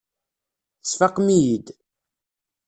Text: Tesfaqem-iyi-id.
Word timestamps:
Tesfaqem-iyi-id. 0.81 1.67